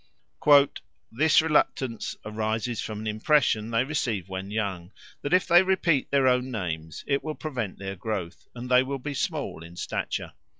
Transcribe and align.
"This 1.11 1.43
reluctance 1.43 2.15
arises 2.25 2.81
from 2.81 3.01
an 3.01 3.05
impression 3.05 3.69
they 3.69 3.83
receive 3.83 4.27
when 4.27 4.49
young, 4.49 4.91
that 5.21 5.31
if 5.31 5.45
they 5.45 5.61
repeat 5.61 6.09
their 6.09 6.27
own 6.27 6.49
names 6.49 7.03
it 7.05 7.23
will 7.23 7.35
prevent 7.35 7.77
their 7.77 7.95
growth, 7.95 8.47
and 8.55 8.67
they 8.67 8.81
will 8.81 8.97
be 8.97 9.13
small 9.13 9.61
in 9.63 9.75
stature. 9.75 10.31